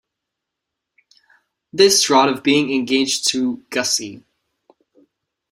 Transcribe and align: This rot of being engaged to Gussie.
This 1.71 2.09
rot 2.09 2.27
of 2.27 2.41
being 2.41 2.73
engaged 2.73 3.27
to 3.27 3.57
Gussie. 3.69 4.23